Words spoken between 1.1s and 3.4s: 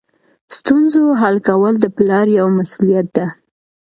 حل کول د پلار یوه مسؤلیت ده.